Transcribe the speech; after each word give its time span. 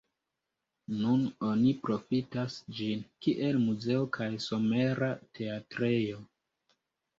Nun 1.01 1.19
oni 1.49 1.73
profitas 1.87 2.57
ĝin, 2.79 3.05
kiel 3.27 3.61
muzeo 3.67 4.09
kaj 4.19 4.31
somera 4.49 5.13
teatrejo. 5.41 6.27